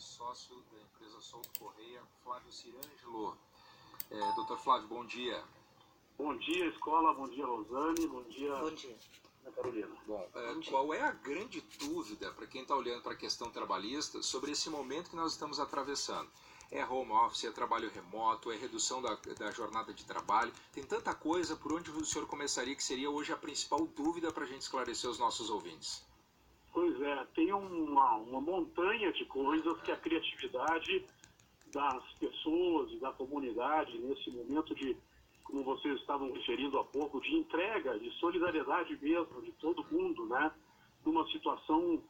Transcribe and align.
sócio 0.00 0.56
da 0.72 0.80
empresa 0.80 1.20
Souto 1.20 1.48
Correia, 1.58 2.02
Flávio 2.22 2.52
Cirângelo. 2.52 3.36
É, 4.10 4.18
doutor 4.34 4.58
Flávio, 4.58 4.88
bom 4.88 5.04
dia. 5.04 5.42
Bom 6.16 6.36
dia, 6.36 6.66
escola, 6.66 7.12
bom 7.14 7.28
dia, 7.28 7.44
Rosane, 7.44 8.06
bom 8.06 8.22
dia, 8.24 8.54
Bom 8.56 8.70
dia. 8.74 8.96
Carolina. 9.54 9.88
Bom, 10.06 10.28
é, 10.34 10.54
Bom 10.54 10.60
dia. 10.60 10.70
qual 10.72 10.94
é 10.94 11.00
a 11.02 11.12
grande 11.12 11.60
dúvida 11.78 12.32
para 12.32 12.46
quem 12.46 12.62
está 12.62 12.74
olhando 12.74 13.02
para 13.02 13.12
a 13.12 13.16
questão 13.16 13.50
trabalhista 13.50 14.22
sobre 14.22 14.52
esse 14.52 14.70
momento 14.70 15.10
que 15.10 15.16
nós 15.16 15.32
estamos 15.32 15.60
atravessando? 15.60 16.30
É 16.70 16.84
home 16.84 17.12
office, 17.12 17.44
é 17.44 17.50
trabalho 17.50 17.90
remoto, 17.90 18.50
é 18.50 18.56
redução 18.56 19.02
da, 19.02 19.14
da 19.14 19.50
jornada 19.50 19.92
de 19.92 20.04
trabalho. 20.04 20.52
Tem 20.72 20.82
tanta 20.82 21.14
coisa 21.14 21.54
por 21.56 21.72
onde 21.72 21.90
o 21.90 22.04
senhor 22.04 22.26
começaria 22.26 22.74
que 22.74 22.82
seria 22.82 23.10
hoje 23.10 23.32
a 23.32 23.36
principal 23.36 23.86
dúvida 23.86 24.32
para 24.32 24.44
a 24.44 24.46
gente 24.46 24.62
esclarecer 24.62 25.08
os 25.10 25.18
nossos 25.18 25.50
ouvintes. 25.50 26.02
Pois 26.74 27.00
é, 27.00 27.24
tem 27.36 27.52
uma, 27.52 28.16
uma 28.16 28.40
montanha 28.40 29.12
de 29.12 29.24
coisas 29.26 29.80
que 29.82 29.92
a 29.92 29.96
criatividade 29.96 31.06
das 31.72 32.12
pessoas 32.14 32.90
e 32.90 32.96
da 32.96 33.12
comunidade, 33.12 33.96
nesse 33.98 34.28
momento 34.32 34.74
de, 34.74 34.96
como 35.44 35.62
vocês 35.62 36.00
estavam 36.00 36.32
referindo 36.32 36.76
há 36.80 36.84
pouco, 36.84 37.20
de 37.20 37.32
entrega, 37.32 37.96
de 37.96 38.10
solidariedade 38.18 38.98
mesmo 39.00 39.40
de 39.40 39.52
todo 39.52 39.86
mundo, 39.88 40.26
né? 40.26 40.50
Numa 41.06 41.24
situação 41.30 42.02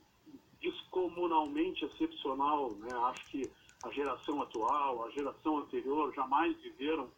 descomunalmente 0.63 1.85
excepcional, 1.85 2.73
né? 2.77 2.89
Acho 3.05 3.27
que 3.27 3.43
a 3.85 3.91
geração 3.91 4.41
atual, 4.41 5.05
a 5.05 5.11
geração 5.11 5.59
anterior 5.59 6.11
jamais 6.15 6.57
viveram 6.63 7.11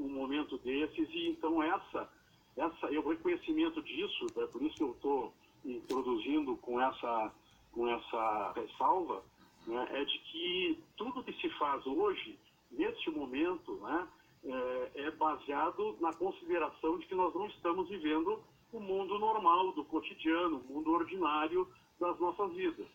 um 0.00 0.08
momento 0.08 0.58
desses 0.58 1.08
e 1.10 1.28
então 1.28 1.62
essa, 1.62 2.10
essa, 2.56 2.86
o 2.86 3.08
reconhecimento 3.08 3.80
disso, 3.82 4.26
é 4.36 4.46
por 4.48 4.60
isso 4.62 4.74
que 4.74 4.82
eu 4.82 4.90
estou 4.90 5.32
introduzindo 5.64 6.56
com 6.58 6.80
essa, 6.80 7.32
com 7.72 7.88
essa 7.88 8.52
ressalva, 8.54 9.22
né, 9.66 9.88
é 9.90 10.04
de 10.04 10.18
que 10.18 10.84
tudo 10.96 11.22
que 11.22 11.32
se 11.34 11.50
faz 11.58 11.86
hoje, 11.86 12.38
neste 12.70 13.10
momento, 13.10 13.74
né, 13.76 14.08
é, 14.44 14.90
é 14.94 15.10
baseado 15.12 15.96
na 16.00 16.12
consideração 16.12 16.98
de 16.98 17.06
que 17.06 17.14
nós 17.14 17.34
não 17.34 17.46
estamos 17.46 17.88
vivendo 17.88 18.40
o 18.72 18.80
mundo 18.80 19.18
normal 19.18 19.72
do 19.72 19.84
cotidiano, 19.84 20.58
o 20.58 20.72
mundo 20.72 20.92
ordinário 20.92 21.66
das 21.98 22.18
nossas 22.18 22.52
vidas. 22.52 22.88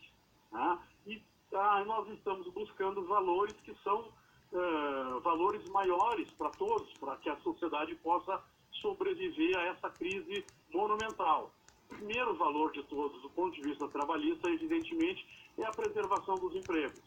né? 0.51 0.79
E 1.07 1.21
ah, 1.53 1.83
nós 1.85 2.07
estamos 2.09 2.47
buscando 2.53 3.03
valores 3.05 3.55
que 3.63 3.75
são 3.83 4.07
eh, 4.53 5.19
valores 5.23 5.67
maiores 5.69 6.29
para 6.31 6.51
todos, 6.51 6.91
para 6.99 7.15
que 7.17 7.27
a 7.27 7.35
sociedade 7.37 7.95
possa 7.95 8.39
sobreviver 8.81 9.57
a 9.57 9.63
essa 9.63 9.89
crise 9.89 10.45
monumental. 10.71 11.51
Primeiro 11.89 12.35
valor 12.35 12.71
de 12.71 12.83
todos, 12.83 13.21
do 13.21 13.29
ponto 13.29 13.55
de 13.55 13.61
vista 13.61 13.87
trabalhista, 13.87 14.49
evidentemente, 14.49 15.25
é 15.57 15.63
a 15.63 15.71
preservação 15.71 16.35
dos 16.35 16.55
empregos. 16.55 17.01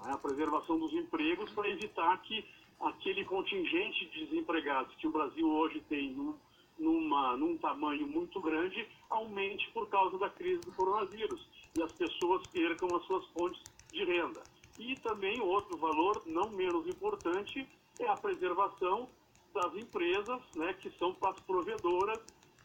A 0.00 0.16
preservação 0.16 0.78
dos 0.78 0.92
empregos 0.92 1.50
para 1.52 1.68
evitar 1.68 2.16
que 2.22 2.44
aquele 2.80 3.24
contingente 3.24 4.06
de 4.06 4.26
desempregados 4.26 4.94
que 4.96 5.06
o 5.06 5.12
Brasil 5.12 5.48
hoje 5.48 5.80
tem 5.88 6.12
num, 6.12 6.34
numa, 6.78 7.36
num 7.36 7.56
tamanho 7.56 8.06
muito 8.08 8.40
grande 8.40 8.86
aumente 9.08 9.70
por 9.72 9.88
causa 9.88 10.18
da 10.18 10.28
crise 10.28 10.60
do 10.62 10.72
coronavírus 10.72 11.46
e 11.76 11.82
as 11.82 11.92
pessoas 11.92 12.46
percam 12.48 12.88
as 12.96 13.04
suas 13.04 13.24
fontes 13.28 13.62
de 13.92 14.04
renda. 14.04 14.42
E 14.78 14.96
também 14.96 15.40
outro 15.40 15.76
valor 15.76 16.22
não 16.26 16.50
menos 16.50 16.86
importante 16.88 17.68
é 18.00 18.08
a 18.08 18.16
preservação 18.16 19.08
das 19.54 19.74
empresas, 19.76 20.40
né, 20.56 20.72
que 20.74 20.90
são 20.98 21.14
as 21.22 21.40
provedoras 21.40 22.18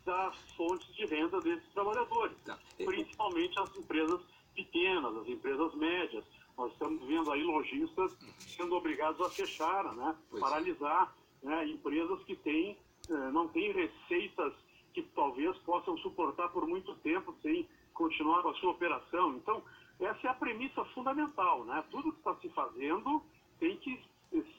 das 0.08 0.38
fontes 0.56 0.88
de 0.96 1.06
renda 1.06 1.38
desses 1.42 1.68
trabalhadores, 1.74 2.38
Tá. 2.46 2.58
principalmente 2.78 3.60
as 3.60 3.76
empresas 3.76 4.22
pequenas, 4.56 5.18
as 5.18 5.28
empresas 5.28 5.76
médias. 5.76 6.24
Nós 6.58 6.72
estamos 6.72 7.04
vendo 7.06 7.30
aí 7.30 7.44
lojistas 7.44 8.18
sendo 8.40 8.74
obrigados 8.76 9.20
a 9.20 9.30
fechar, 9.30 9.84
né, 9.94 10.16
Pois 10.30 10.42
é. 10.42 10.46
paralisar 10.46 11.14
né, 11.44 11.68
empresas 11.68 12.24
que 12.24 12.38
têm, 12.38 12.78
eh, 13.10 13.32
não 13.32 13.50
têm 13.50 13.74
receitas 13.74 14.54
que 14.94 15.04
talvez 15.14 15.56
possam 15.60 15.98
suportar 15.98 16.48
por 16.50 16.66
muito 16.66 16.96
tempo 16.96 17.36
sem 17.42 17.68
continuar 17.94 18.42
com 18.44 18.50
a 18.50 18.54
sua 18.56 18.72
operação. 18.72 19.36
Então, 19.36 19.62
essa 20.00 20.26
é 20.28 20.30
a 20.30 20.34
premissa 20.34 20.86
fundamental, 20.96 21.66
né? 21.66 21.84
Tudo 21.92 22.12
que 22.14 22.18
está 22.20 22.34
se 22.38 22.50
fazendo 22.50 23.22
tem 23.60 23.76
que 23.78 24.02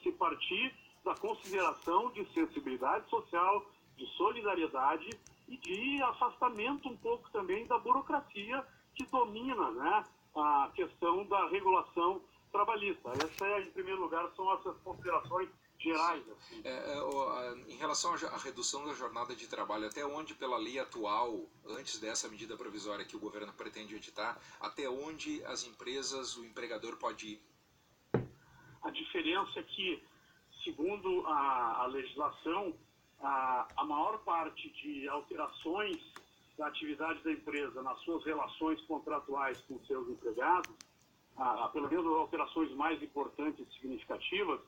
se 0.03 0.11
partir 0.13 0.73
da 1.03 1.15
consideração 1.15 2.11
de 2.11 2.23
sensibilidade 2.33 3.09
social, 3.09 3.65
de 3.97 4.05
solidariedade 4.15 5.09
e 5.49 5.57
de 5.57 6.01
afastamento 6.03 6.87
um 6.87 6.97
pouco 6.97 7.29
também 7.31 7.65
da 7.65 7.77
burocracia 7.79 8.63
que 8.93 9.05
domina, 9.07 9.71
né, 9.71 10.03
a 10.35 10.71
questão 10.75 11.25
da 11.25 11.47
regulação 11.49 12.21
trabalhista. 12.51 13.09
Essa 13.11 13.45
é, 13.45 13.61
em 13.61 13.71
primeiro 13.71 14.01
lugar, 14.01 14.29
são 14.35 14.53
essas 14.53 14.77
considerações 14.81 15.49
gerais. 15.79 16.23
Assim. 16.29 16.61
É, 16.63 16.69
é, 16.69 17.71
em 17.71 17.77
relação 17.77 18.13
à 18.13 18.37
redução 18.37 18.85
da 18.85 18.93
jornada 18.93 19.35
de 19.35 19.47
trabalho, 19.47 19.87
até 19.87 20.05
onde 20.05 20.35
pela 20.35 20.57
lei 20.57 20.77
atual, 20.77 21.45
antes 21.65 21.99
dessa 21.99 22.27
medida 22.27 22.55
provisória 22.55 23.05
que 23.05 23.15
o 23.15 23.19
governo 23.19 23.51
pretende 23.53 23.95
editar, 23.95 24.39
até 24.59 24.89
onde 24.89 25.43
as 25.45 25.65
empresas, 25.65 26.37
o 26.37 26.45
empregador 26.45 26.97
pode 26.97 27.27
ir? 27.33 27.41
A 28.83 28.91
diferença 28.91 29.59
é 29.59 29.63
que, 29.63 30.03
segundo 30.63 31.25
a, 31.27 31.83
a 31.83 31.85
legislação, 31.87 32.75
a, 33.21 33.71
a 33.77 33.85
maior 33.85 34.17
parte 34.23 34.69
de 34.81 35.07
alterações 35.09 36.01
da 36.57 36.67
atividade 36.67 37.23
da 37.23 37.31
empresa 37.31 37.81
nas 37.81 37.99
suas 38.01 38.23
relações 38.25 38.81
contratuais 38.85 39.59
com 39.67 39.79
seus 39.85 40.07
empregados, 40.09 40.75
a, 41.37 41.65
a- 41.65 41.69
pelo 41.69 41.89
menos 41.89 42.05
as 42.05 42.13
alterações 42.13 42.71
mais 42.75 43.01
importantes 43.01 43.65
e 43.67 43.73
significativas, 43.79 44.59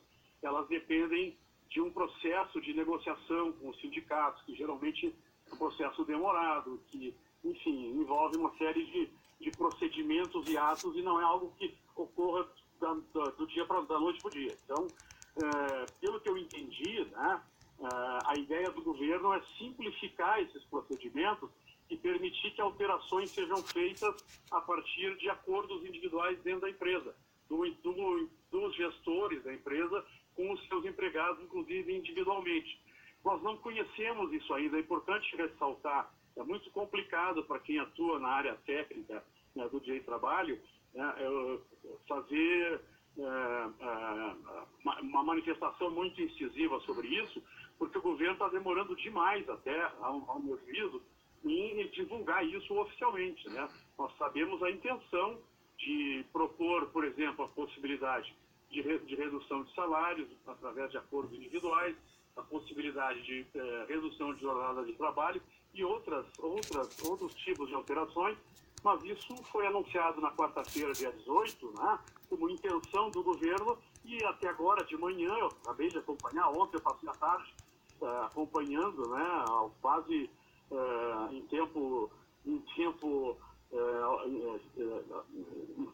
elas 0.41 0.67
dependem 0.67 1.38
de 1.69 1.81
um 1.81 1.91
processo 1.91 2.59
de 2.62 2.73
negociação 2.73 3.53
com 3.53 3.69
os 3.69 3.79
sindicatos, 3.79 4.41
que 4.44 4.56
geralmente 4.56 5.16
é 5.47 5.53
um 5.53 5.57
processo 5.57 6.03
demorado, 6.06 6.79
que, 6.89 7.16
enfim, 7.44 7.88
envolve 7.91 8.35
uma 8.38 8.51
série 8.57 8.85
de, 8.85 9.09
de 9.39 9.51
procedimentos 9.51 10.47
e 10.47 10.57
atos 10.57 10.95
e 10.95 11.01
não 11.01 11.19
é 11.19 11.23
algo 11.23 11.53
que 11.57 11.78
ocorra 11.95 12.47
da, 12.79 12.94
da- 13.13 13.29
do 13.31 13.47
dia 13.47 13.66
para 13.66 13.81
da 13.81 14.00
noite 14.00 14.22
para 14.22 14.29
o 14.29 14.33
dia. 14.33 14.57
Então, 14.66 14.94
eh, 15.38 15.89
pelo 16.01 16.19
que 16.19 16.29
eu 16.29 16.38
entendi, 16.38 17.06
né, 17.06 17.41
a 17.84 18.34
ideia 18.38 18.69
do 18.72 18.81
governo 18.81 19.34
é 19.34 19.42
simplificar 19.58 20.40
esses 20.42 20.64
procedimentos 20.66 21.50
e 21.90 21.97
permitir 21.97 22.52
que 22.52 22.62
alterações 22.62 23.31
sejam 23.31 23.58
feitas 23.58 24.16
a 24.52 24.62
partir 24.62 25.18
de 25.18 25.30
acordos 25.30 25.84
individuais 25.84 26.40
dentro 26.42 26.62
da 26.62 26.69
empresa, 26.69 27.16
do, 27.50 27.69
do, 27.84 28.30
dos 28.50 28.75
gestores 28.75 29.44
da 29.44 29.53
empresa 29.53 30.06
com 30.36 30.52
os 30.52 30.68
seus 30.68 30.86
empregados, 30.86 31.44
inclusive 31.44 31.94
individualmente. 31.94 32.80
Nós 33.24 33.42
não 33.44 33.58
conhecemos 33.58 34.31
isso 34.34 34.53
ainda, 34.53 34.78
é 34.78 34.80
importante 34.80 35.36
ressaltar. 35.36 36.13
É 36.36 36.44
muito 36.44 36.72
complicado 36.72 37.44
para 37.44 37.59
quem 37.59 37.78
atua 37.80 38.19
na 38.19 38.30
área 38.30 38.56
técnica 38.66 39.24
né, 39.53 39.68
do 39.68 39.81
direito 39.81 40.03
do 40.03 40.06
trabalho 40.06 40.59
né, 40.94 41.59
fazer 42.08 42.81
uma- 43.17 44.99
uma 45.01 45.23
manifestação 45.23 45.91
muito 45.91 46.22
incisiva 46.22 46.79
sobre 46.81 47.07
isso, 47.07 47.41
porque 47.77 47.97
o 47.97 48.01
governo 48.01 48.33
está 48.33 48.47
demorando 48.49 48.95
demais, 48.95 49.47
até, 49.49 49.81
ao, 50.01 50.39
meu 50.39 50.57
juízo, 50.66 51.01
em 51.44 51.88
divulgar 51.89 52.45
isso 52.45 52.73
oficialmente. 52.79 53.50
Né? 53.50 53.67
Nós 53.97 54.16
sabemos 54.17 54.61
a 54.63 54.69
intenção 54.69 55.39
de 55.77 56.23
propor, 56.31 56.88
por 56.88 57.03
exemplo, 57.03 57.45
a 57.45 57.47
possibilidade 57.47 58.33
de, 58.69 58.81
re- 58.81 59.00
de 59.00 59.16
redução 59.16 59.63
de 59.63 59.73
salários 59.73 60.29
através 60.47 60.91
de 60.91 60.97
acordos 60.97 61.33
individuais, 61.38 61.95
a 62.38 62.41
possibilidade 62.44 63.21
de 63.23 63.45
eh, 63.55 63.85
redução 63.89 64.33
de 64.35 64.41
jornada 64.41 64.85
de 64.85 64.94
trabalho 64.94 65.41
e 65.73 65.83
outras, 65.83 66.25
outras, 66.39 67.03
outros 67.03 67.33
tipos 67.35 67.67
de 67.67 67.73
alterações, 67.75 68.38
mas 68.84 69.03
isso 69.03 69.36
foi 69.52 69.68
anunciado 69.68 70.19
na 70.19 70.31
quarta-feira, 70.31 70.94
dia 70.94 71.12
18, 71.12 71.74
né, 71.80 72.00
como 72.30 72.50
intenção 72.50 73.10
do 73.12 73.24
governo 73.24 73.78
e 74.04 74.24
até 74.25 74.50
agora 74.50 74.83
de 74.86 74.98
manhã, 74.98 75.31
eu 75.38 75.48
acabei 75.48 75.89
de 75.89 76.00
acompanhar, 76.00 76.50
ontem 76.50 76.78
eu 76.78 76.81
passei 76.81 77.07
a 77.07 77.13
tarde 77.13 77.54
eh, 78.01 78.22
acompanhando, 78.25 79.07
né, 79.10 79.45
quase 79.81 80.30
eh, 80.72 81.28
em 81.31 81.42
tempo, 81.48 82.12
em 82.45 82.60
tempo 82.75 83.38
eh, 83.72 84.60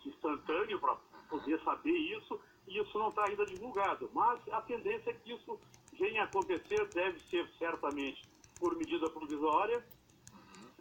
instantâneo 0.05 0.79
para 0.79 0.95
poder 1.29 1.61
saber 1.63 1.91
isso, 1.91 2.39
e 2.67 2.79
isso 2.79 2.97
não 2.97 3.09
está 3.09 3.25
ainda 3.25 3.45
divulgado. 3.45 4.09
Mas 4.13 4.39
a 4.51 4.61
tendência 4.61 5.09
é 5.09 5.13
que 5.13 5.33
isso 5.33 5.59
venha 5.93 6.21
a 6.21 6.25
acontecer, 6.25 6.87
deve 6.93 7.19
ser 7.29 7.49
certamente 7.57 8.21
por 8.59 8.75
medida 8.75 9.09
provisória. 9.09 9.85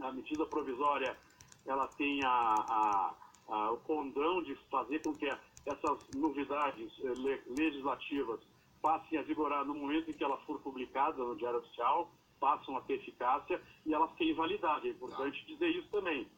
A 0.01 0.13
medida 0.13 0.45
provisória 0.47 1.17
ela 1.67 1.87
tem 1.89 2.23
a, 2.25 2.29
a- 2.31 3.15
a- 3.49 3.73
o 3.73 3.77
condão 3.79 4.43
de 4.43 4.55
fazer 4.71 5.03
com 5.03 5.15
que 5.15 5.27
essas 5.67 5.99
novidades 6.15 6.93
eh, 7.05 7.09
le- 7.17 7.43
legislativas 7.57 8.41
passem 8.83 9.19
a 9.19 9.23
vigorar 9.23 9.65
no 9.65 9.75
momento 9.75 10.11
em 10.11 10.15
que 10.15 10.23
ela 10.23 10.37
for 10.47 10.61
publicada 10.61 11.17
no 11.23 11.35
Diário 11.37 11.59
Oficial, 11.59 12.11
passam 12.39 12.77
a 12.77 12.81
ter 12.83 12.95
eficácia 12.95 13.61
e 13.85 13.93
elas 13.95 14.13
têm 14.17 14.35
validade. 14.35 14.89
É 14.89 14.91
importante 14.91 15.45
dizer 15.47 15.69
isso 15.71 15.89
também. 15.91 16.29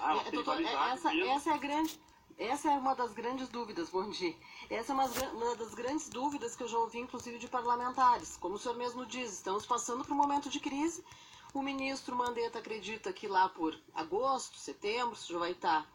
Ah, 0.00 0.12
Elas 0.12 0.26
É, 0.26 0.30
doutor, 0.30 0.60
é, 0.60 0.92
essa, 0.92 1.16
essa 1.16 1.54
é 1.54 1.58
grande, 1.58 1.98
Essa 2.38 2.70
é 2.70 2.78
uma 2.78 2.94
das 2.94 3.12
grandes 3.12 3.48
dúvidas, 3.48 3.90
bom 3.90 4.08
dia. 4.10 4.34
Essa 4.70 4.92
é 4.92 4.94
uma, 4.94 5.06
uma, 5.06 5.56
das 5.56 5.74
grandes 5.74 6.08
dúvidas 6.08 6.54
que 6.56 6.62
eu 6.62 6.68
já 6.68 6.78
ouvi, 6.78 6.98
inclusive, 6.98 7.38
de 7.38 7.48
parlamentares. 7.48 8.36
Como 8.36 8.54
o 8.54 8.58
senhor 8.58 8.76
mesmo 8.76 9.04
diz, 9.06 9.32
estamos 9.32 9.66
passando 9.66 10.04
por 10.04 10.12
um 10.12 10.16
momento 10.16 10.48
de 10.48 10.58
crise. 10.60 11.04
O 11.54 11.60
ministro 11.60 12.16
Mandetta 12.16 12.60
acredita 12.60 13.12
que 13.12 13.28
lá 13.28 13.46
por 13.46 13.78
agosto, 13.94 14.58
setembro, 14.58 15.12
isso 15.12 15.32
já 15.32 15.38
vai 15.38 15.50
estar 15.50 15.86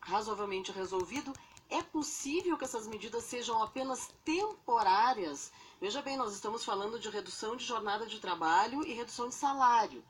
razoavelmente 0.00 0.72
resolvido. 0.72 1.30
É 1.68 1.82
possível 1.82 2.56
que 2.56 2.64
essas 2.64 2.86
medidas 2.86 3.24
sejam 3.24 3.62
apenas 3.62 4.08
temporárias? 4.24 5.52
Veja 5.78 6.00
bem, 6.00 6.16
nós 6.16 6.32
estamos 6.32 6.64
falando 6.64 6.98
de 6.98 7.10
redução 7.10 7.54
de 7.54 7.64
jornada 7.64 8.06
de 8.06 8.18
trabalho 8.18 8.82
e 8.86 8.94
redução 8.94 9.28
de 9.28 9.34
salário. 9.34 10.02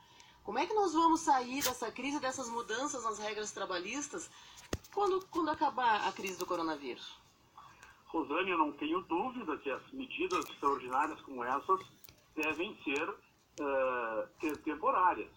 Como 0.45 0.59
é 0.59 0.67
que 0.67 0.75
nós 0.75 0.93
vamos 0.93 1.21
sair 1.21 1.63
dessa 1.63 1.91
crise, 1.91 2.21
dessas 2.21 2.49
mudanças 2.49 3.03
nas 3.03 3.19
regras 3.19 3.51
trabalhistas, 3.51 4.31
quando, 4.93 5.27
quando 5.27 5.51
acabar 5.51 6.07
a 6.07 6.13
crise 6.13 6.39
do 6.39 6.47
coronavírus? 6.47 7.19
Rosane, 8.07 8.51
eu 8.51 8.59
não 8.59 8.71
tenho 8.73 9.01
dúvida 9.03 9.57
que 9.59 9.71
as 9.71 9.91
medidas 9.91 10.45
extraordinárias 10.51 11.21
como 11.23 11.43
essas 11.43 11.81
devem 12.37 12.79
ser 12.85 13.13
uh, 13.61 14.57
temporárias. 14.59 15.31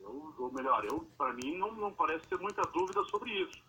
Eu, 0.00 0.34
ou 0.38 0.52
melhor, 0.52 0.84
eu, 0.84 1.06
para 1.16 1.32
mim 1.32 1.56
não, 1.56 1.72
não 1.74 1.92
parece 1.92 2.26
ter 2.26 2.38
muita 2.38 2.62
dúvida 2.62 3.02
sobre 3.04 3.30
isso. 3.30 3.62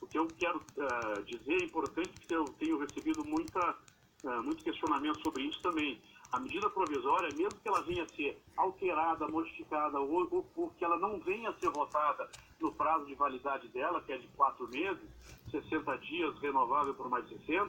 O 0.00 0.06
que 0.06 0.18
eu 0.18 0.26
quero 0.28 0.58
uh, 0.58 1.22
dizer 1.24 1.62
é 1.62 1.64
importante, 1.64 2.10
porque 2.10 2.34
eu 2.34 2.44
tenho 2.44 2.78
recebido 2.78 3.24
muita, 3.24 3.76
uh, 4.24 4.42
muito 4.42 4.64
questionamento 4.64 5.20
sobre 5.22 5.42
isso 5.42 5.60
também. 5.62 6.00
A 6.32 6.38
medida 6.38 6.70
provisória, 6.70 7.28
mesmo 7.36 7.60
que 7.60 7.68
ela 7.68 7.82
venha 7.82 8.04
a 8.04 8.08
ser 8.08 8.40
alterada, 8.56 9.26
modificada, 9.26 9.98
ou, 9.98 10.28
ou, 10.30 10.50
ou, 10.56 10.70
que 10.70 10.84
ela 10.84 10.96
não 10.96 11.18
venha 11.18 11.50
a 11.50 11.54
ser 11.54 11.70
votada 11.70 12.30
no 12.60 12.72
prazo 12.72 13.04
de 13.06 13.14
validade 13.14 13.66
dela, 13.68 14.00
que 14.00 14.12
é 14.12 14.18
de 14.18 14.28
quatro 14.28 14.68
meses, 14.68 15.02
60 15.50 15.98
dias, 15.98 16.38
renovável 16.38 16.94
por 16.94 17.10
mais 17.10 17.28
60, 17.28 17.66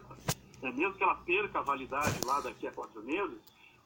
né, 0.62 0.71
mesmo 0.71 0.94
que 0.94 1.03
ela 1.03 1.15
perca 1.15 1.59
a 1.59 1.63
validade 1.63 2.23
lá 2.23 2.39
daqui 2.39 2.68
a 2.68 2.71
quatro 2.71 3.01
meses, 3.01 3.39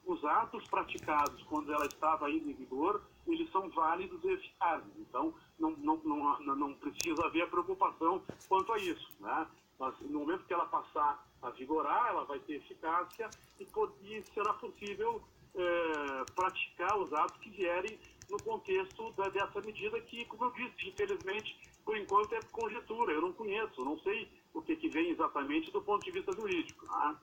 os 0.06 0.24
atos 0.24 0.64
praticados 0.68 1.42
quando 1.44 1.74
ela 1.74 1.86
estava 1.86 2.28
ainda 2.28 2.50
em 2.50 2.54
vigor, 2.54 3.02
eles 3.28 3.52
são 3.52 3.70
válidos 3.70 4.24
e 4.24 4.30
eficazes. 4.30 4.92
Então, 4.98 5.34
não, 5.58 5.72
não, 5.72 5.98
não, 6.04 6.56
não 6.56 6.74
precisa 6.76 7.26
haver 7.26 7.50
preocupação 7.50 8.22
quanto 8.48 8.72
a 8.72 8.78
isso. 8.78 9.12
Né? 9.20 9.48
Mas, 9.80 10.00
no 10.02 10.20
momento 10.20 10.46
que 10.46 10.54
ela 10.54 10.68
passar 10.68 11.26
a 11.42 11.50
vigorar, 11.50 12.10
ela 12.10 12.24
vai 12.26 12.40
ter 12.40 12.56
eficácia 12.56 13.30
e, 13.60 13.64
e 14.04 14.24
será 14.34 14.54
possível 14.54 15.22
é, 15.56 16.26
praticar 16.36 16.98
os 16.98 17.12
atos 17.14 17.38
que 17.40 17.50
vierem 17.50 18.00
no 18.30 18.42
contexto 18.44 19.12
da, 19.14 19.30
dessa 19.30 19.62
medida 19.62 20.00
que, 20.02 20.26
como 20.26 20.46
eu 20.46 20.52
disse, 20.52 20.90
infelizmente, 20.90 21.58
por 21.84 21.98
enquanto 21.98 22.34
é 22.34 22.40
conjectura, 22.52 23.12
eu 23.12 23.22
não 23.22 23.34
conheço, 23.34 23.84
não 23.84 24.00
sei 24.00 24.30
o 24.54 24.62
que, 24.62 24.76
que 24.76 24.90
vem 24.90 25.12
exatamente 25.12 25.72
do 25.72 25.82
ponto 25.82 26.04
de 26.04 26.12
vista 26.12 26.32
jurídico. 26.32 26.86
Né? 26.86 27.16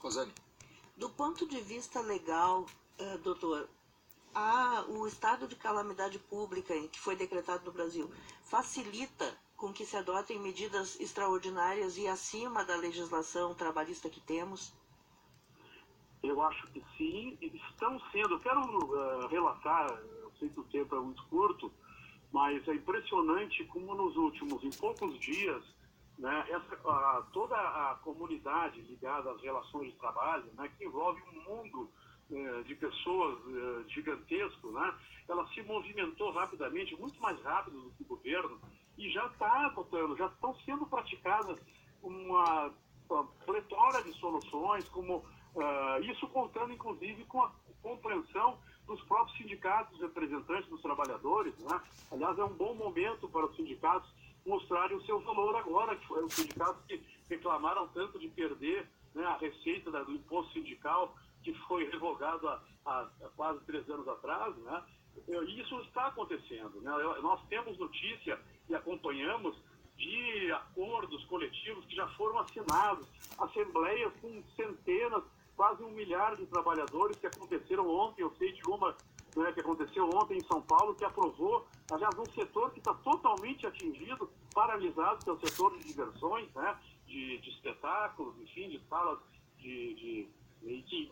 Rosane. 0.00 0.32
Do 1.00 1.08
ponto 1.08 1.48
de 1.48 1.58
vista 1.62 1.98
legal, 2.02 2.66
uh, 3.00 3.18
doutor, 3.24 3.70
a, 4.34 4.84
o 4.86 5.06
estado 5.06 5.48
de 5.48 5.56
calamidade 5.56 6.18
pública 6.18 6.74
que 6.88 7.00
foi 7.00 7.16
decretado 7.16 7.64
no 7.64 7.72
Brasil 7.72 8.10
facilita 8.44 9.34
com 9.56 9.72
que 9.72 9.86
se 9.86 9.96
adotem 9.96 10.38
medidas 10.38 11.00
extraordinárias 11.00 11.96
e 11.96 12.06
acima 12.06 12.66
da 12.66 12.76
legislação 12.76 13.54
trabalhista 13.54 14.10
que 14.10 14.20
temos? 14.20 14.74
Eu 16.22 16.42
acho 16.42 16.66
que 16.66 16.84
sim, 16.98 17.38
estão 17.40 17.98
sendo. 18.12 18.34
Eu 18.34 18.40
quero 18.40 18.60
uh, 18.60 19.26
relatar, 19.28 19.88
eu 20.22 20.30
sei 20.38 20.50
que 20.50 20.60
o 20.60 20.64
tempo 20.64 20.96
é 20.96 21.00
muito 21.00 21.24
curto, 21.28 21.72
mas 22.30 22.68
é 22.68 22.74
impressionante 22.74 23.64
como 23.64 23.94
nos 23.94 24.14
últimos, 24.18 24.62
em 24.62 24.70
poucos 24.78 25.18
dias, 25.18 25.64
né, 26.20 26.44
essa, 26.50 26.74
uh, 26.74 27.24
toda 27.32 27.56
a 27.56 27.98
comunidade 28.04 28.80
ligada 28.82 29.30
às 29.30 29.40
relações 29.40 29.90
de 29.90 29.98
trabalho, 29.98 30.44
né, 30.54 30.70
que 30.76 30.84
envolve 30.84 31.20
um 31.22 31.42
mundo 31.42 31.90
uh, 32.30 32.64
de 32.64 32.74
pessoas 32.74 33.38
uh, 33.46 33.88
gigantesco, 33.88 34.70
né, 34.70 34.94
ela 35.26 35.46
se 35.48 35.62
movimentou 35.62 36.30
rapidamente, 36.32 36.94
muito 36.96 37.18
mais 37.20 37.40
rápido 37.42 37.80
do 37.80 37.90
que 37.92 38.02
o 38.02 38.06
governo, 38.06 38.60
e 38.98 39.10
já 39.10 39.24
está 39.26 39.66
adotando, 39.66 40.14
já 40.16 40.26
estão 40.26 40.54
sendo 40.66 40.84
praticadas 40.84 41.58
uma, 42.02 42.70
uma 43.08 43.24
pletora 43.46 44.02
de 44.04 44.12
soluções, 44.18 44.86
como 44.90 45.24
uh, 45.54 46.02
isso 46.02 46.28
contando 46.28 46.72
inclusive 46.72 47.24
com 47.24 47.42
a 47.42 47.50
compreensão 47.82 48.58
dos 48.86 49.00
próprios 49.04 49.38
sindicatos 49.38 49.98
representantes 50.00 50.68
dos 50.68 50.82
trabalhadores. 50.82 51.56
Né? 51.58 51.80
Aliás, 52.12 52.38
é 52.38 52.44
um 52.44 52.52
bom 52.52 52.74
momento 52.74 53.26
para 53.28 53.46
os 53.46 53.56
sindicatos 53.56 54.10
mostrarem 54.46 54.96
o 54.96 55.04
seu 55.04 55.20
valor 55.20 55.56
agora, 55.56 55.96
que 55.96 56.06
foram 56.06 56.26
os 56.26 56.34
sindicatos 56.34 56.84
que 56.86 57.02
reclamaram 57.28 57.88
tanto 57.88 58.18
de 58.18 58.28
perder 58.28 58.88
né, 59.14 59.24
a 59.24 59.36
receita 59.36 59.90
do 59.90 60.12
imposto 60.12 60.52
sindical, 60.52 61.14
que 61.42 61.52
foi 61.66 61.90
revogado 61.90 62.48
há, 62.48 62.62
há, 62.86 63.08
quase 63.36 63.60
três 63.64 63.88
anos 63.88 64.06
atrás. 64.08 64.56
Né? 64.56 64.82
Isso 65.48 65.80
está 65.80 66.06
acontecendo. 66.06 66.80
Né? 66.80 66.90
Nós 67.22 67.40
temos 67.48 67.78
notícia 67.78 68.38
e 68.68 68.74
acompanhamos 68.74 69.56
de 69.96 70.52
acordos 70.52 71.22
coletivos 71.26 71.84
que 71.84 71.94
já 71.94 72.08
foram 72.08 72.38
assinados, 72.38 73.06
assembleias 73.38 74.12
com 74.20 74.42
centenas, 74.56 75.22
quase 75.54 75.82
um 75.82 75.90
milhar 75.90 76.36
de 76.36 76.46
trabalhadores 76.46 77.18
que 77.18 77.26
aconteceram 77.26 77.88
ontem. 77.88 78.22
Eu 78.22 78.34
sei 78.36 78.52
de 78.52 78.62
uma 78.62 78.96
né, 79.36 79.52
que 79.52 79.60
aconteceu 79.60 80.08
ontem 80.08 80.38
em 80.38 80.44
São 80.44 80.62
Paulo, 80.62 80.94
que 80.94 81.04
aprovou, 81.04 81.66
aliás, 81.90 82.16
um 82.18 82.26
setor 82.26 82.70
que 82.72 82.78
está 82.78 82.94
totalmente 82.94 83.66
atingido, 83.66 84.30
paralisado, 84.54 85.24
que 85.24 85.30
é 85.30 85.32
o 85.32 85.40
setor 85.40 85.76
de 85.76 85.84
diversões, 85.84 86.52
né, 86.54 86.78
de, 87.06 87.38
de 87.38 87.50
espetáculos, 87.50 88.38
enfim, 88.40 88.68
de 88.68 88.80
salas 88.88 89.18
de, 89.58 89.94
de 89.94 90.28
que 90.60 91.06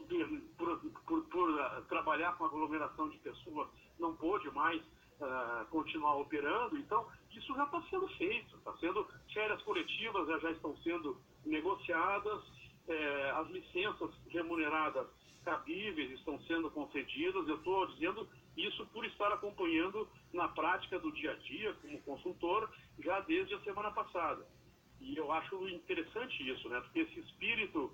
por, 0.58 0.78
por, 1.06 1.22
por 1.24 1.50
uh, 1.50 1.82
trabalhar 1.88 2.36
com 2.36 2.44
aglomeração 2.44 3.08
de 3.08 3.16
pessoas 3.18 3.68
não 3.98 4.14
pôde 4.14 4.50
mais 4.50 4.82
uh, 4.82 5.64
continuar 5.70 6.16
operando. 6.16 6.76
Então, 6.76 7.06
isso 7.32 7.54
já 7.54 7.64
está 7.64 7.82
sendo 7.88 8.08
feito, 8.08 8.56
está 8.56 8.76
sendo, 8.76 9.06
férias 9.32 9.62
coletivas 9.62 10.28
já, 10.28 10.38
já 10.38 10.50
estão 10.50 10.76
sendo 10.78 11.16
negociadas, 11.46 12.44
eh, 12.88 13.30
as 13.36 13.48
licenças 13.48 14.10
remuneradas 14.28 15.06
cabíveis 15.48 16.10
estão 16.12 16.38
sendo 16.42 16.70
concedidas. 16.70 17.48
Eu 17.48 17.56
estou 17.56 17.86
dizendo 17.86 18.28
isso 18.54 18.84
por 18.86 19.04
estar 19.06 19.32
acompanhando 19.32 20.06
na 20.32 20.46
prática 20.48 20.98
do 20.98 21.10
dia 21.12 21.32
a 21.32 21.36
dia 21.36 21.72
como 21.80 22.02
consultor 22.02 22.70
já 22.98 23.20
desde 23.20 23.54
a 23.54 23.60
semana 23.60 23.90
passada. 23.90 24.46
E 25.00 25.16
eu 25.16 25.32
acho 25.32 25.68
interessante 25.68 26.36
isso, 26.46 26.68
né? 26.68 26.80
Porque 26.80 27.00
esse 27.00 27.20
espírito 27.20 27.90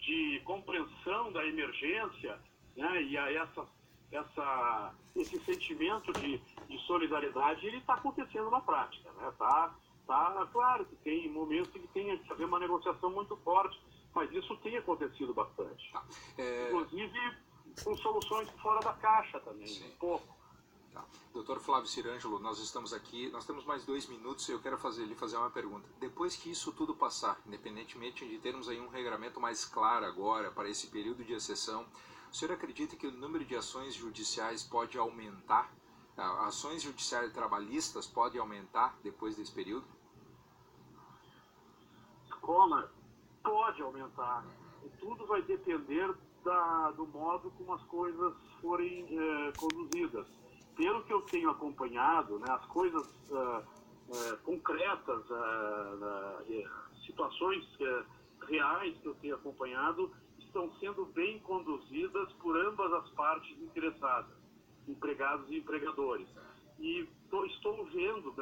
de 0.00 0.40
compreensão 0.44 1.32
da 1.32 1.46
emergência 1.46 2.40
né? 2.76 3.02
e 3.04 3.16
a 3.16 3.32
essa 3.32 3.66
essa, 4.12 4.94
esse 5.16 5.38
sentimento 5.40 6.12
de, 6.12 6.38
de 6.38 6.78
solidariedade 6.86 7.66
ele 7.66 7.78
está 7.78 7.94
acontecendo 7.94 8.48
na 8.50 8.60
prática. 8.60 9.10
Né? 9.12 9.32
Tá, 9.36 9.74
tá, 10.06 10.48
claro 10.52 10.84
que 10.86 10.94
tem 10.96 11.28
momentos 11.28 11.72
que 11.72 11.88
tem 11.88 12.16
que 12.18 12.32
haver 12.32 12.46
uma 12.46 12.60
negociação 12.60 13.10
muito 13.10 13.36
forte, 13.38 13.78
mas 14.16 14.32
isso 14.32 14.56
tem 14.56 14.78
acontecido 14.78 15.34
bastante. 15.34 15.92
Tá. 15.92 16.02
É... 16.38 16.68
Inclusive 16.68 17.36
com 17.84 17.94
soluções 17.98 18.48
fora 18.62 18.80
da 18.80 18.94
caixa 18.94 19.38
também, 19.40 19.66
Sim. 19.66 19.86
um 19.88 19.96
pouco. 19.98 20.34
Tá. 20.90 21.04
Doutor 21.34 21.60
Flávio 21.60 21.86
Cirângelo, 21.86 22.38
nós 22.38 22.58
estamos 22.58 22.94
aqui, 22.94 23.28
nós 23.28 23.44
temos 23.44 23.66
mais 23.66 23.84
dois 23.84 24.06
minutos 24.06 24.48
e 24.48 24.52
eu 24.52 24.58
quero 24.58 24.78
fazer, 24.78 25.04
lhe 25.04 25.14
fazer 25.14 25.36
uma 25.36 25.50
pergunta. 25.50 25.86
Depois 26.00 26.34
que 26.34 26.50
isso 26.50 26.72
tudo 26.72 26.96
passar, 26.96 27.38
independentemente 27.46 28.26
de 28.26 28.38
termos 28.38 28.70
aí 28.70 28.80
um 28.80 28.88
regramento 28.88 29.38
mais 29.38 29.66
claro 29.66 30.06
agora 30.06 30.50
para 30.50 30.70
esse 30.70 30.86
período 30.86 31.22
de 31.22 31.34
exceção, 31.34 31.86
o 32.32 32.34
senhor 32.34 32.54
acredita 32.54 32.96
que 32.96 33.06
o 33.06 33.12
número 33.12 33.44
de 33.44 33.54
ações 33.54 33.94
judiciais 33.94 34.64
pode 34.64 34.96
aumentar? 34.96 35.70
Ações 36.16 36.80
judiciais 36.80 37.30
trabalhistas 37.34 38.06
podem 38.06 38.40
aumentar 38.40 38.98
depois 39.02 39.36
desse 39.36 39.52
período? 39.52 39.86
Cola, 42.40 42.90
pode 43.46 43.80
aumentar. 43.80 44.44
E 44.84 44.88
tudo 44.98 45.24
vai 45.26 45.40
depender 45.42 46.12
da, 46.44 46.90
do 46.90 47.06
modo 47.06 47.50
como 47.52 47.74
as 47.74 47.82
coisas 47.84 48.34
forem 48.60 49.06
eh, 49.08 49.52
conduzidas. 49.56 50.26
Pelo 50.76 51.02
que 51.04 51.12
eu 51.12 51.22
tenho 51.22 51.50
acompanhado, 51.50 52.38
né, 52.40 52.46
as 52.50 52.66
coisas 52.66 53.06
eh, 53.30 53.62
eh, 54.10 54.36
concretas, 54.44 55.24
situações 57.06 57.64
reais 58.48 58.96
que 58.98 59.06
eu 59.06 59.14
tenho 59.14 59.36
acompanhado, 59.36 60.10
estão 60.38 60.72
sendo 60.80 61.06
bem 61.06 61.38
conduzidas 61.40 62.32
por 62.34 62.56
ambas 62.58 62.92
as 62.92 63.08
partes 63.10 63.56
interessadas, 63.60 64.36
empregados 64.88 65.48
e 65.50 65.58
empregadores. 65.58 66.28
E 66.78 67.08
tô, 67.30 67.44
estou 67.46 67.84
vendo, 67.86 68.32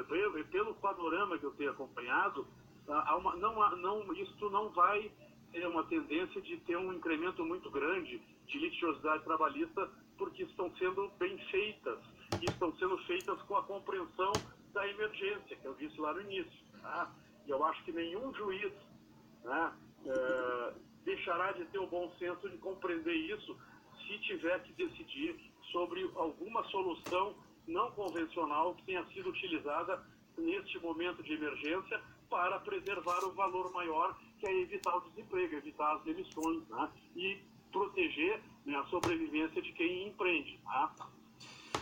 pelo 0.50 0.74
panorama 0.74 1.38
que 1.38 1.44
eu 1.44 1.52
tenho 1.52 1.70
acompanhado, 1.70 2.46
uma, 2.88 3.36
não, 3.36 3.76
não, 3.76 4.12
isto 4.14 4.50
não 4.50 4.70
vai 4.70 5.10
ter 5.52 5.66
uma 5.66 5.84
tendência 5.84 6.40
de 6.42 6.56
ter 6.58 6.76
um 6.76 6.92
incremento 6.92 7.44
muito 7.44 7.70
grande 7.70 8.20
de 8.46 8.58
litigiosidade 8.58 9.24
trabalhista, 9.24 9.88
porque 10.18 10.42
estão 10.42 10.74
sendo 10.76 11.08
bem 11.18 11.38
feitas, 11.50 11.98
e 12.40 12.44
estão 12.46 12.74
sendo 12.76 12.98
feitas 13.04 13.40
com 13.42 13.56
a 13.56 13.62
compreensão 13.62 14.32
da 14.72 14.86
emergência, 14.88 15.56
que 15.56 15.64
eu 15.64 15.74
disse 15.74 15.98
lá 16.00 16.12
no 16.12 16.20
início. 16.22 16.52
Tá? 16.82 17.10
E 17.46 17.50
eu 17.50 17.64
acho 17.64 17.82
que 17.84 17.92
nenhum 17.92 18.34
juiz 18.34 18.72
né, 19.44 19.72
é, 20.06 20.74
deixará 21.04 21.52
de 21.52 21.64
ter 21.66 21.78
o 21.78 21.86
bom 21.86 22.12
senso 22.18 22.48
de 22.48 22.58
compreender 22.58 23.14
isso 23.14 23.56
se 24.06 24.18
tiver 24.20 24.62
que 24.64 24.72
decidir 24.72 25.52
sobre 25.70 26.02
alguma 26.16 26.62
solução 26.64 27.34
não 27.66 27.90
convencional 27.92 28.74
que 28.74 28.84
tenha 28.84 29.04
sido 29.06 29.30
utilizada 29.30 30.04
neste 30.36 30.78
momento 30.80 31.22
de 31.22 31.32
emergência 31.32 32.02
para 32.34 32.58
preservar 32.58 33.24
o 33.24 33.30
valor 33.30 33.70
maior, 33.70 34.18
que 34.40 34.46
é 34.46 34.60
evitar 34.60 34.96
o 34.96 35.00
desemprego, 35.02 35.54
evitar 35.54 35.94
as 35.94 36.02
demissões 36.02 36.68
né? 36.68 36.90
e 37.14 37.38
proteger 37.70 38.42
né, 38.66 38.76
a 38.76 38.84
sobrevivência 38.86 39.62
de 39.62 39.72
quem 39.72 40.08
empreende. 40.08 40.58
Tá? 40.64 40.92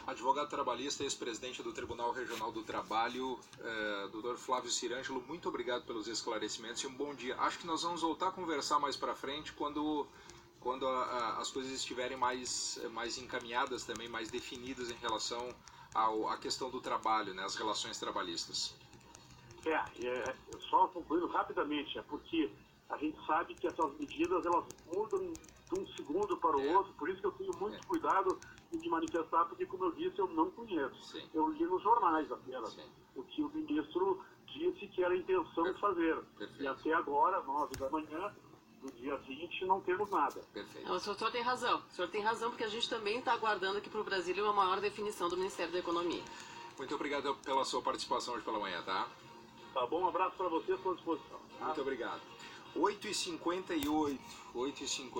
Advogado 0.06 0.50
trabalhista, 0.50 1.04
ex-presidente 1.04 1.62
do 1.62 1.72
Tribunal 1.72 2.12
Regional 2.12 2.52
do 2.52 2.62
Trabalho, 2.62 3.40
eh, 3.60 4.08
doutor 4.12 4.36
Flávio 4.36 4.70
Cirângelo, 4.70 5.24
muito 5.26 5.48
obrigado 5.48 5.86
pelos 5.86 6.06
esclarecimentos 6.06 6.82
e 6.82 6.86
um 6.86 6.92
bom 6.92 7.14
dia. 7.14 7.34
Acho 7.38 7.58
que 7.58 7.66
nós 7.66 7.82
vamos 7.82 8.02
voltar 8.02 8.28
a 8.28 8.32
conversar 8.32 8.78
mais 8.78 8.94
para 8.94 9.14
frente 9.14 9.54
quando, 9.54 10.06
quando 10.60 10.86
a, 10.86 11.02
a, 11.02 11.38
as 11.38 11.50
coisas 11.50 11.72
estiverem 11.72 12.18
mais, 12.18 12.78
mais 12.90 13.16
encaminhadas 13.16 13.84
também, 13.84 14.06
mais 14.06 14.30
definidas 14.30 14.90
em 14.90 14.96
relação 14.96 15.48
à 15.94 16.36
questão 16.36 16.68
do 16.68 16.80
trabalho, 16.80 17.32
né, 17.32 17.42
as 17.42 17.54
relações 17.54 17.98
trabalhistas. 17.98 18.81
É, 19.64 20.06
é, 20.06 20.36
só 20.68 20.88
concluindo 20.88 21.26
rapidamente, 21.28 21.98
é 21.98 22.02
porque 22.02 22.50
a 22.88 22.96
gente 22.96 23.18
sabe 23.26 23.54
que 23.54 23.66
essas 23.66 23.92
medidas 23.98 24.44
elas 24.44 24.64
mudam 24.92 25.32
de 25.32 25.80
um 25.80 25.86
segundo 25.96 26.36
para 26.36 26.56
o 26.56 26.60
é. 26.60 26.76
outro, 26.76 26.92
por 26.94 27.08
isso 27.08 27.20
que 27.20 27.26
eu 27.26 27.32
tenho 27.32 27.56
muito 27.58 27.76
é. 27.76 27.86
cuidado 27.86 28.38
de 28.70 28.88
manifestar, 28.88 29.44
porque, 29.46 29.66
como 29.66 29.84
eu 29.84 29.92
disse, 29.92 30.18
eu 30.18 30.28
não 30.28 30.50
conheço. 30.50 31.00
Sim. 31.02 31.28
Eu 31.32 31.48
li 31.48 31.64
nos 31.64 31.82
jornais 31.82 32.30
apenas 32.30 32.72
Sim. 32.72 32.84
o 33.16 33.22
que 33.22 33.42
o 33.42 33.48
ministro 33.50 34.24
disse 34.46 34.86
que 34.88 35.02
era 35.02 35.14
a 35.14 35.16
intenção 35.16 35.64
de 35.64 35.80
fazer. 35.80 36.16
Perfeito. 36.38 36.62
E 36.62 36.66
até 36.66 36.92
agora, 36.92 37.42
nove 37.42 37.76
da 37.76 37.88
manhã, 37.88 38.34
no 38.82 38.90
dia 38.92 39.16
20, 39.16 39.64
não 39.64 39.80
temos 39.80 40.10
nada. 40.10 40.40
Perfeito. 40.52 40.88
Não, 40.88 40.96
o 40.96 41.00
senhor 41.00 41.30
tem 41.30 41.42
razão. 41.42 41.82
O 41.88 41.92
senhor 41.92 42.08
tem 42.08 42.22
razão, 42.22 42.50
porque 42.50 42.64
a 42.64 42.68
gente 42.68 42.88
também 42.88 43.18
está 43.18 43.32
aguardando 43.32 43.78
aqui 43.78 43.88
para 43.88 44.00
o 44.00 44.04
Brasil 44.04 44.42
uma 44.42 44.52
maior 44.52 44.80
definição 44.80 45.28
do 45.28 45.36
Ministério 45.36 45.72
da 45.72 45.78
Economia. 45.78 46.22
Muito 46.76 46.94
obrigado 46.94 47.34
pela 47.36 47.64
sua 47.64 47.80
participação 47.82 48.34
hoje 48.34 48.44
pela 48.44 48.58
manhã, 48.58 48.82
tá? 48.82 49.08
Tá 49.72 49.86
bom, 49.86 50.02
um 50.02 50.08
abraço 50.08 50.36
para 50.36 50.48
você, 50.48 50.72
estou 50.72 50.92
à 50.92 50.94
disposição. 50.94 51.38
Muito 51.60 51.80
obrigado. 51.80 52.20
8h58, 52.76 54.18
8h58. 54.54 55.12